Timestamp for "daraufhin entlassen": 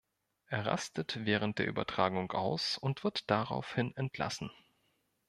3.29-4.49